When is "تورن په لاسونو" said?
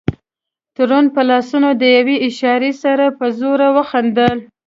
0.75-1.69